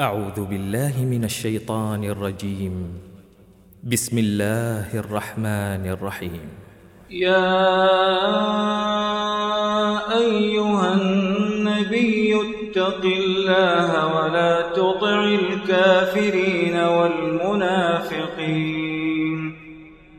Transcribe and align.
أعوذ 0.00 0.44
بالله 0.44 1.04
من 1.04 1.24
الشيطان 1.24 2.04
الرجيم. 2.04 2.98
بسم 3.84 4.18
الله 4.18 4.94
الرحمن 4.94 5.88
الرحيم. 5.88 6.48
يا 7.10 7.66
أيها 10.18 10.94
النبي 10.94 12.36
اتق 12.36 13.04
الله 13.04 14.16
ولا 14.16 14.62
تطع 14.76 15.24
الكافرين 15.24 16.76
والمنافقين. 16.76 18.36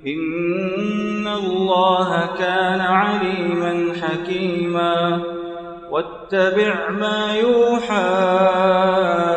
إن 0.07 1.28
الله 1.28 2.25
كان 2.39 2.82
عليما 2.82 3.94
حكيما. 4.02 5.21
واتبع 5.91 6.89
ما 6.89 7.36
يوحى 7.36 9.36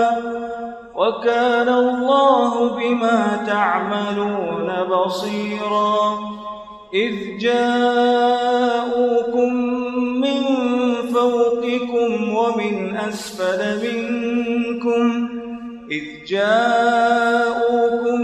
وكان 1.01 1.69
الله 1.69 2.69
بما 2.69 3.43
تعملون 3.47 4.73
بصيرا. 4.83 6.19
إذ 6.93 7.37
جاءوكم 7.37 8.73
من 10.21 10.43
فوقكم 11.13 12.35
ومن 12.35 12.97
أسفل 12.97 13.61
منكم. 13.83 15.29
إذ 15.91 16.03
جاءوكم 16.27 18.21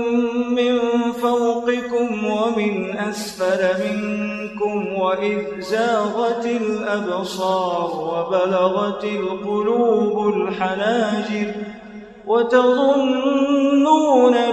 من 0.56 0.80
فوقكم 1.22 2.26
ومن 2.26 2.98
أسفل 2.98 3.62
منكم. 3.90 4.94
وإذ 4.94 5.60
زاغت 5.60 6.46
الأبصار 6.46 7.90
وبلغت 7.92 9.04
القلوب 9.04 10.34
الحناجر. 10.34 11.67
وتظنون 12.28 13.96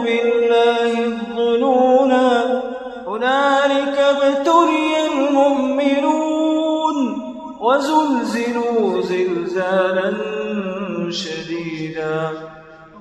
بالله 0.05 0.91
الظنونا 1.05 2.62
هنالك 3.07 3.99
ابتلي 3.99 4.93
المؤمنون 5.12 6.97
وزلزلوا 7.61 9.01
زلزالا 9.01 10.13
شديدا. 11.10 12.31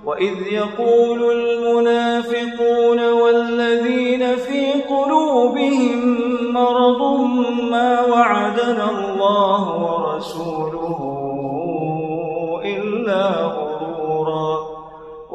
وإذ 0.06 0.38
يقول 0.52 1.32
المنافقون 1.32 3.00
والذين 3.12 4.36
في 4.36 4.72
قلوبهم 4.72 6.18
مرض 6.54 7.02
ما 7.72 8.06
وعدنا 8.06 8.92
الله 8.92 9.64
ورسوله 9.84 11.00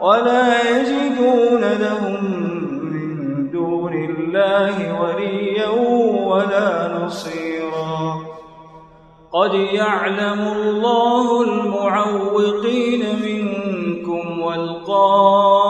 ولا 0.00 0.70
يجدون 0.70 1.60
لهم 1.60 2.24
من 2.82 3.50
دون 3.50 3.92
الله 3.92 5.00
وليا 5.00 5.68
ولا 6.26 6.98
نصيرا. 6.98 8.20
قد 9.32 9.54
يعلم 9.54 10.40
الله 10.56 11.42
المعوقين 11.42 13.02
منكم 13.22 14.40
والقائلين 14.40 15.60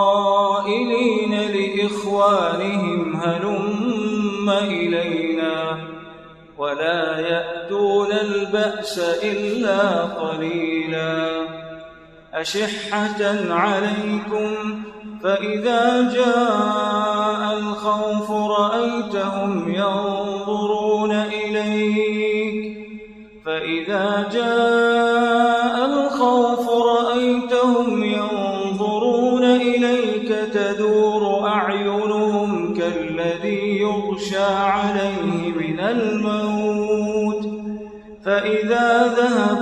لإخوانهم 1.33 3.17
هلم 3.17 4.50
إلينا 4.50 5.79
ولا 6.59 7.21
يأتون 7.21 8.12
البأس 8.12 8.99
إلا 9.23 10.03
قليلا. 10.03 10.80
أشحة 12.40 13.52
عليكم 13.52 14.82
فإذا 15.22 16.12
جاء 16.14 17.58
الخوف 17.58 18.31
رأيتهم 18.31 19.75
ينظرون 19.75 21.12
إليك 21.12 22.76
فإذا 23.46 24.28
جاء 24.32 24.89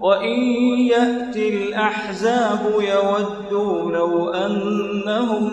وإن 0.00 0.42
يأتي 0.78 1.48
الأحزاب 1.48 2.60
يودوا 2.80 3.90
لو 3.92 4.30
أنهم 4.30 5.50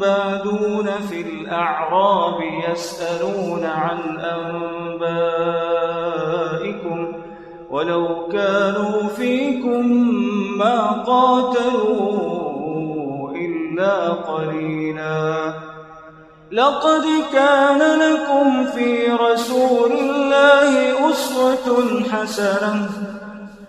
بادون 0.00 0.90
في 1.08 1.20
الأعراب 1.20 2.40
يسألون 2.70 3.64
عن 3.64 4.20
أنبائكم 5.00 5.60
ولو 7.70 8.28
كانوا 8.32 9.08
فيكم 9.16 9.86
ما 10.58 11.02
قاتلوا 11.06 12.10
إلا 13.30 14.08
قليلا. 14.08 15.52
لقد 16.52 17.04
كان 17.32 17.78
لكم 17.78 18.64
في 18.64 19.06
رسول 19.06 19.92
الله 19.92 21.10
أسوة 21.10 22.02
حسنة 22.12 22.88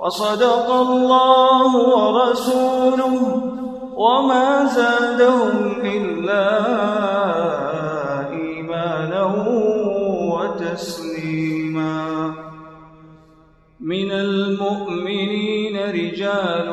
وصدق 0.00 0.70
الله 0.70 1.76
ورسوله 1.76 3.42
وما 3.96 4.64
زادهم 4.64 5.80
إلا 5.80 6.46
إيمانا 8.30 9.24
وتسليما. 10.34 12.34
من 13.80 14.12
المؤمنين 14.12 15.76
رجال 15.76 16.68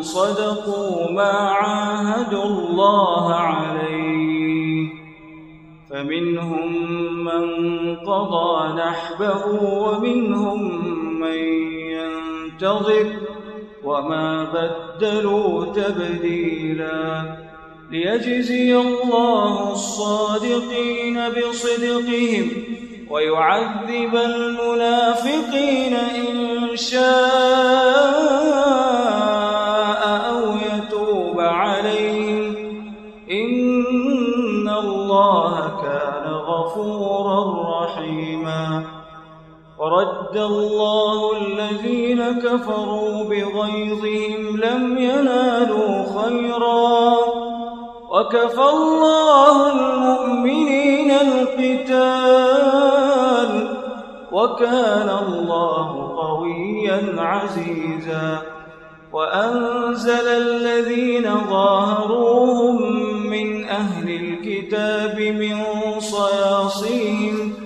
صدقوا 0.00 1.12
ما 1.12 1.32
عاهدوا 1.32 2.44
الله 2.44 3.34
عليه. 3.34 4.88
فمنهم 5.90 6.72
من 7.24 7.44
قضى 7.96 8.74
نحبه 8.74 9.62
ومنهم 9.62 10.06
من 10.06 10.35
ينتظر 12.62 13.12
وما 13.84 14.44
بدلوا 14.44 15.72
تبديلا 15.72 17.22
ليجزي 17.90 18.76
الله 18.76 19.72
الصادقين 19.72 21.28
بصدقهم 21.28 22.48
ويعذب 23.10 24.16
المنافقين 24.16 25.94
إن 25.94 26.76
شاء 26.76 28.85
ورد 40.26 40.36
الله 40.36 41.36
الذين 41.36 42.22
كفروا 42.40 43.24
بغيظهم 43.24 44.56
لم 44.56 44.98
ينالوا 44.98 46.04
خيرا. 46.22 47.16
وكفى 48.10 48.62
الله 48.62 49.72
المؤمنين 49.72 51.10
القتال. 51.10 52.16
وكان 54.32 55.10
الله 55.28 56.14
قويا 56.16 57.14
عزيزا. 57.18 58.42
وأنزل 59.12 60.28
الذين 60.28 61.34
ظاهروهم 61.50 62.82
من 63.26 63.64
أهل 63.64 64.10
الكتاب 64.10 65.20
من 65.20 65.64
صياصيهم 66.00 67.65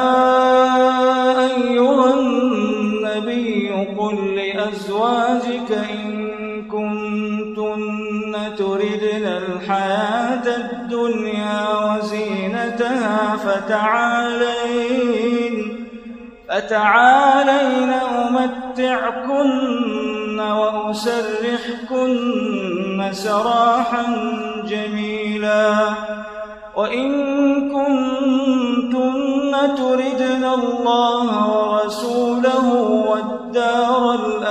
الدنيا 11.11 11.67
وزينتها 11.85 13.35
فتعالين 13.45 14.75
فتعالين 16.49 17.93
أمتعكن 18.17 19.59
وأسرحكن 20.39 21.99
سراحا 23.11 24.03
جميلا. 24.67 25.89
وإن 26.75 27.11
كنتن 27.71 29.51
تردن 29.75 30.45
الله 30.45 31.27
ورسوله 31.57 32.67
والدار 33.09 34.15
الآخرة 34.15 34.50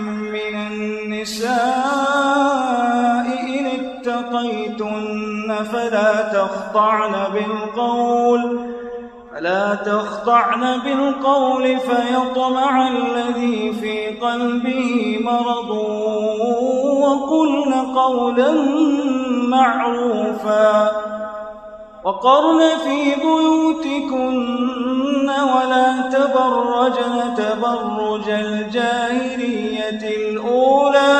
فلا 6.41 6.47
تخضعن 6.47 7.13
بالقول 7.33 8.59
فلا 9.31 9.75
تخضعن 9.75 10.79
بالقول 10.79 11.79
فيطمع 11.79 12.87
الذي 12.87 13.73
في 13.81 14.07
قلبه 14.07 15.19
مرض 15.21 15.69
وقلن 17.01 17.73
قولا 17.95 18.51
معروفا. 19.47 20.91
وقرن 22.03 22.59
في 22.59 23.15
بيوتكن 23.15 25.29
ولا 25.29 26.09
تبرجن 26.09 27.35
تبرج 27.35 28.29
الجاهلية 28.29 30.17
الأولى. 30.17 31.10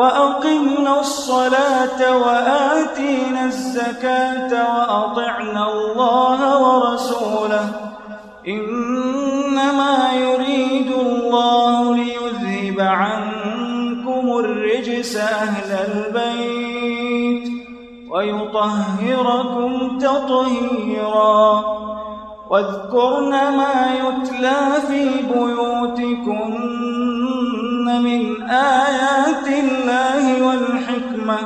وأقمنا 0.00 1.00
الصلاة 1.00 2.00
وآتينا 2.16 3.44
الزكاة 3.44 4.52
وأطعنا 4.52 5.72
الله 5.72 6.40
ورسوله. 6.62 7.66
إنما 8.48 10.12
يريد 10.12 10.92
الله 10.92 11.96
ليذهب 11.96 12.80
عنكم 12.80 14.38
الرجس 14.38 15.16
أهل 15.16 15.68
البيت 15.72 17.48
ويطهركم 18.10 19.98
تطهيرا. 19.98 21.64
واذكرن 22.50 23.30
ما 23.30 23.76
يتلى 24.00 24.60
في 24.88 25.04
بيوتكن 25.32 26.54
من 27.98 28.42
آيات 28.50 29.46
الله 29.46 30.46
والحكمة. 30.46 31.38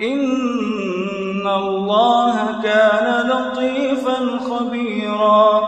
إن 0.00 1.46
الله 1.46 2.60
كان 2.62 3.30
لطيفا 3.30 4.38
خبيرا. 4.50 5.60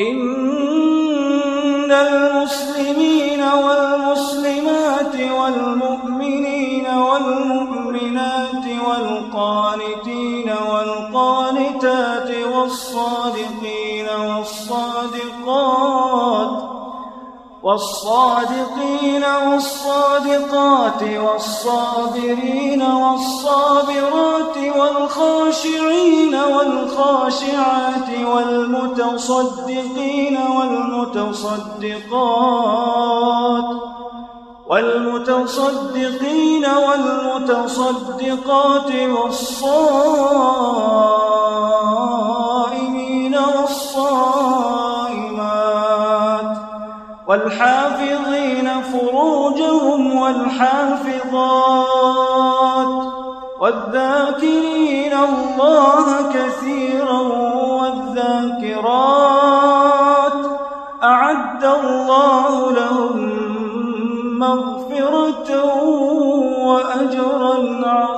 إن 0.00 1.92
المسلمين 1.92 3.42
والمسلمات 3.42 5.14
والمؤمنين 5.40 6.86
والمؤمنات 6.86 8.66
والقانتين 8.88 10.50
والقانتات 10.70 12.30
والصادقين 12.54 13.77
والصادقين 17.68 19.24
والصادقات 19.46 21.02
والصابرين 21.02 22.82
والصابرات 22.82 24.56
والخاشعين 24.76 26.34
والخاشعات 26.34 28.08
والمتصدقين 28.32 29.58
والمتصدقات 30.56 31.38
والمتصدقين 34.68 36.66
والمتصدقات 36.86 38.10
والصائمين 38.92 40.48
والحافظين 47.28 48.68
فروجهم 48.82 50.16
والحافظات 50.16 51.18
والذاكرين 53.60 55.12
الله 55.12 56.32
كثيرا 56.32 57.20
والذاكرات 57.82 58.88
أعد 61.02 61.64
الله 61.64 62.72
لهم 62.72 63.30
مغفرة 64.38 65.64
وأجرا 66.64 67.86
عظيما 67.88 68.17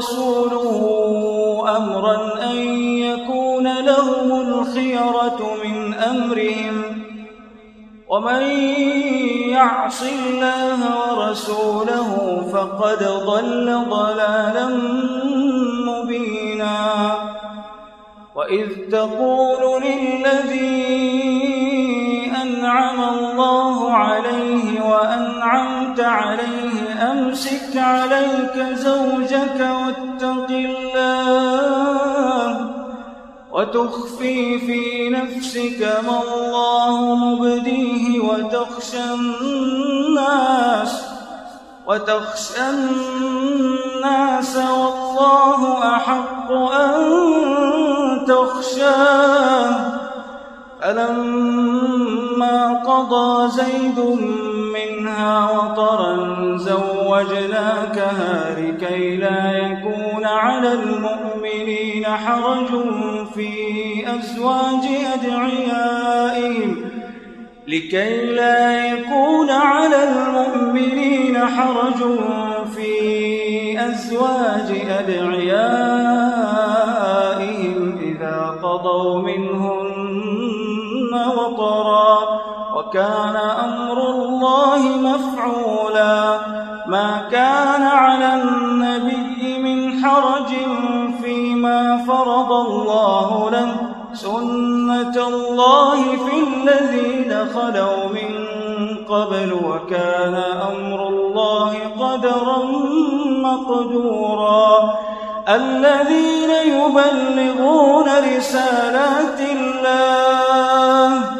ورسوله 0.00 1.76
أمرا 1.76 2.42
أن 2.50 2.56
يكون 2.98 3.78
لهم 3.80 4.40
الخيرة 4.40 5.40
من 5.64 5.94
أمرهم 5.94 7.02
ومن 8.08 8.42
يعص 9.50 10.02
الله 10.02 10.78
ورسوله 11.08 12.40
فقد 12.52 13.04
ضل 13.26 13.84
ضلالا 13.90 14.68
مبينا 15.86 17.14
وإذ 18.34 18.66
تقول 18.92 19.82
للذي 19.82 20.80
أنعم 22.42 23.00
الله 23.00 23.92
عليه 23.92 24.82
وأنعمت 24.90 26.00
عليه 26.00 26.59
أمسك 27.00 27.76
عليك 27.76 28.56
زوجك 28.72 29.60
واتق 29.60 30.46
الله 30.50 32.70
وتخفي 33.52 34.58
في 34.58 35.08
نفسك 35.08 36.00
ما 36.06 36.22
الله 36.22 37.14
مبديه 37.14 38.20
وتخشى 38.20 39.04
الناس 39.14 41.02
وتخشى 41.86 42.70
الناس 42.70 44.56
والله 44.56 45.96
أحق 45.96 46.52
أن 46.52 48.24
تخشاه. 48.28 50.00
فلما 50.82 52.82
قضى 52.86 53.50
زيد 53.50 53.98
وطرا 55.24 56.16
زوجناكها 56.56 58.56
لكي 58.58 59.16
لا 59.16 59.56
يكون 59.56 60.24
على 60.24 60.72
المؤمنين 60.72 62.06
حرج 62.06 62.68
في 63.34 63.50
أزواج 64.14 64.84
أدعيائهم 65.14 66.76
لكي 67.68 68.26
لا 68.26 68.86
يكون 68.86 69.50
على 69.50 69.96
المؤمنين 70.04 71.38
حرج 71.38 72.18
في 72.74 72.90
أزواج 73.88 74.70
أدعيائهم 74.88 75.58
إذا 78.02 78.58
قضوا 78.62 79.22
منهن 79.22 79.90
وطرا 81.36 82.40
وكان 82.76 83.36
مفعولا. 85.10 86.38
ما 86.86 87.22
كان 87.30 87.82
على 87.82 88.42
النبي 88.42 89.58
من 89.58 90.04
حرج 90.04 90.50
فيما 91.22 92.04
فرض 92.08 92.52
الله 92.52 93.50
له 93.50 93.72
سنة 94.12 95.28
الله 95.28 96.02
في 96.02 96.36
الذين 96.48 97.46
خلوا 97.54 98.08
من 98.08 98.30
قبل 99.08 99.52
وكان 99.52 100.42
أمر 100.70 101.08
الله 101.08 101.72
قدرا 102.00 102.58
مقدورا. 103.26 104.94
الذين 105.48 106.50
يبلغون 106.66 108.08
رسالات 108.36 109.40
الله 109.40 111.39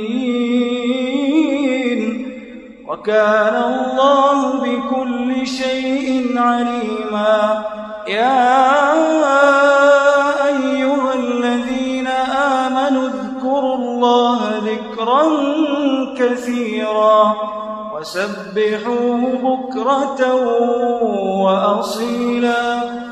وكان 3.01 3.55
الله 3.55 4.37
بكل 4.61 5.47
شيء 5.47 6.37
عليما. 6.37 7.63
يا 8.07 8.93
أيها 10.47 11.13
الذين 11.13 12.07
آمنوا 12.61 13.09
اذكروا 13.09 13.75
الله 13.75 14.39
ذكرا 14.57 15.23
كثيرا 16.17 17.35
وسبحوه 17.93 19.21
بكرة 19.45 20.21
وأصيلا. 21.45 22.61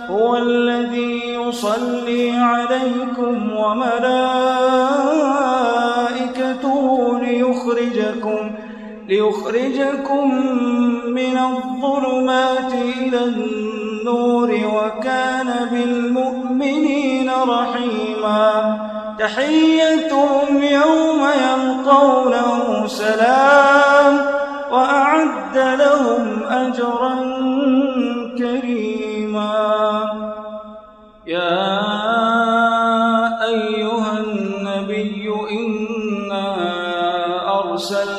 هو 0.09 0.37
الذي 0.37 1.33
يصلي 1.33 2.31
عليكم 2.31 3.55
وملائكته 3.57 4.28
ليخرجكم 9.39 10.35
من 11.07 11.37
الظلمات 11.37 12.73
إلى 12.73 13.23
النور 13.25 14.49
وكان 14.75 15.53
بالمؤمنين 15.71 17.31
رحيما. 17.47 18.77
تحيتهم 19.19 20.63
يوم 20.63 21.21
يلقونه 21.49 22.87
سلام 22.87 24.21
وأعد 24.71 25.57
لهم 25.57 26.43
أجرا 26.43 27.15
كريما. 28.37 30.05
يا 31.27 31.79
أيها 33.47 34.19
النبي 34.19 35.29
إنا 35.51 36.55
أرسلناك 37.59 38.18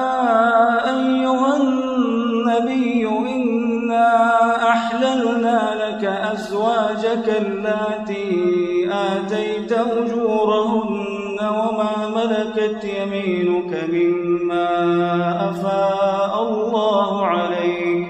أزواجك 6.33 7.27
اللاتي 7.41 8.89
آتيت 8.91 9.71
أجورهن 9.71 11.37
وما 11.41 11.93
ملكت 12.15 12.83
يمينك 12.83 13.89
مما 13.93 14.69
أفاء 15.49 16.43
الله 16.43 17.25
عليك 17.25 18.07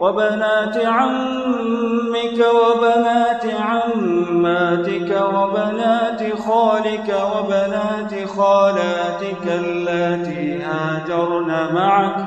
وبنات 0.00 0.76
عمك 0.86 2.38
وبنات 2.60 3.44
عماتك 3.60 5.20
وبنات 5.34 6.22
خالك 6.38 7.16
وبنات 7.34 8.28
خالاتك 8.28 9.46
اللاتي 9.46 10.62
هاجرن 10.62 11.74
معك 11.74 12.26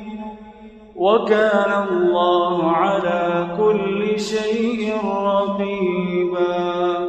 وكان 1.01 1.87
الله 1.89 2.71
على 2.71 3.47
كل 3.57 4.19
شيء 4.19 4.93
رقيبا. 5.03 7.07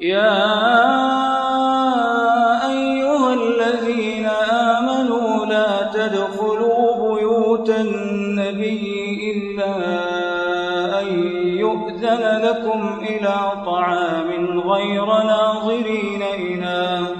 يا 0.00 0.42
أيها 2.70 3.34
الذين 3.34 4.26
آمنوا 4.76 5.46
لا 5.46 5.90
تدخلوا 5.94 7.14
بيوت 7.14 7.70
النبي 7.70 8.86
إلا 9.32 9.72
أن 11.00 11.06
يؤذن 11.58 12.22
لكم 12.46 12.98
إلى 13.02 13.36
طعام 13.66 14.60
غير 14.60 15.06
ناظرين 15.06 16.22
إناه 16.22 17.15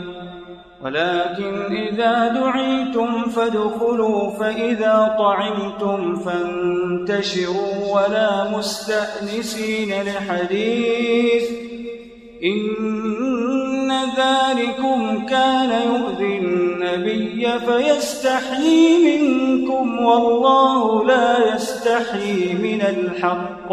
ولكن 0.87 1.77
إذا 1.77 2.29
دعيتم 2.29 3.23
فادخلوا 3.25 4.31
فإذا 4.31 5.17
طعمتم 5.19 6.17
فانتشروا 6.17 7.95
ولا 7.95 8.59
مستأنسين 8.59 10.03
لحديث. 10.03 11.51
إن 12.45 13.93
ذلكم 13.93 15.27
كان 15.27 15.71
يؤذي 15.71 16.39
النبي 16.39 17.49
فيستحيي 17.59 19.19
منكم 19.19 20.05
والله 20.05 21.05
لا 21.05 21.55
يستحيي 21.55 22.55
من 22.55 22.81
الحق. 22.81 23.73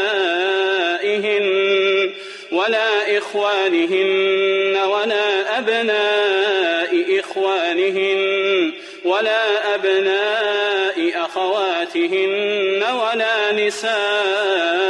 إخوانهن 3.21 4.77
ولا 4.77 5.57
أبناء 5.57 7.19
إخوانهن 7.19 8.71
ولا 9.05 9.75
أبناء 9.75 11.25
أخواتهن 11.25 12.83
ولا 12.83 13.51
نسائهن 13.51 14.81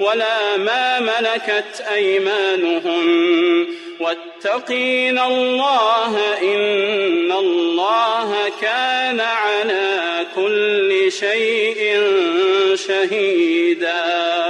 ولا 0.00 0.56
ما 0.56 1.00
ملكت 1.00 1.84
أيمانهن 1.94 3.66
واتقين 4.00 5.18
الله 5.18 6.18
إن 6.42 7.32
الله 7.32 8.52
كان 8.62 9.20
على 9.20 10.26
كل 10.34 11.12
شيء 11.12 12.00
شهيدا 12.74 14.49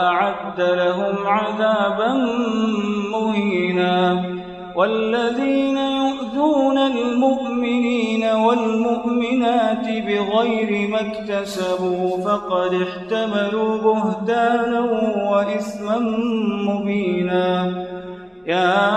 وأعد 0.00 0.60
لهم 0.60 1.26
عذابا 1.26 2.12
مهينا. 3.12 4.24
والذين 4.76 5.78
يؤذون 5.78 6.78
المؤمنين 6.78 8.24
والمؤمنات 8.24 9.86
بغير 10.06 10.88
ما 10.88 11.00
اكتسبوا 11.00 12.16
فقد 12.24 12.70
احتملوا 12.74 13.78
بهتانا 13.78 14.80
وإثما 15.30 15.98
مبينا. 16.68 17.50
يا 18.46 18.90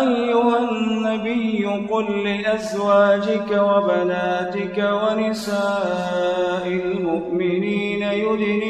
أيها 0.00 0.58
النبي 0.58 1.66
قل 1.90 2.06
لأزواجك 2.24 3.50
وبناتك 3.50 4.78
ونساء 4.78 6.64
المؤمنين 6.66 8.02
يدنين 8.02 8.69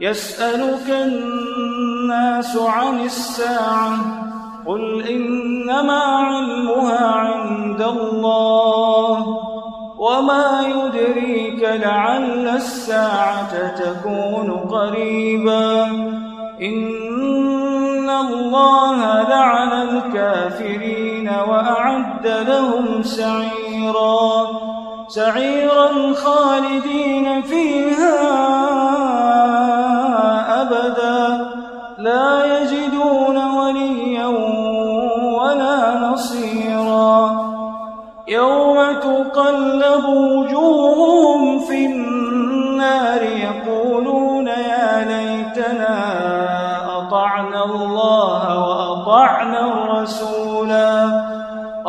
يسألك 0.00 0.90
الناس 0.90 2.56
عن 2.56 3.00
الساعة 3.00 3.96
قل 4.66 5.02
إنما 5.10 6.02
علمها 6.02 7.06
عند 7.06 7.82
الله 7.82 9.26
وما 9.98 10.62
يدريك 10.66 11.62
لعل 11.62 12.48
الساعة 12.48 13.68
تكون 13.68 14.50
قريبا 14.50 15.84
إن 16.62 18.10
الله 18.10 19.22
لعن 19.22 19.72
الكافرين 19.88 21.28
وأعد 21.28 22.26
لهم 22.26 23.02
سعيرا 23.02 24.46
سعيرا 25.08 26.14
خالدين 26.14 27.42
فيها 27.42 28.99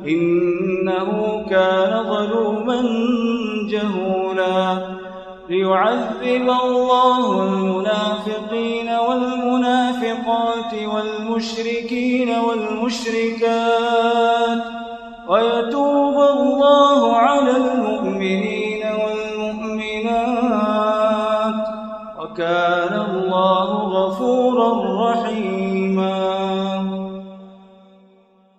إنه 0.09 1.42
كان 1.50 2.05
ظلوما 2.05 2.83
جهولا. 3.70 4.79
ليعذب 5.48 6.48
الله 6.64 7.42
المنافقين 7.42 8.88
والمنافقات 8.88 10.74
والمشركين 10.94 12.31
والمشركات 12.38 13.55
ويتوب 15.29 16.14
الله 16.14 17.16
على 17.16 17.50
المؤمنين. 17.50 17.93
الرحيم 24.80 25.43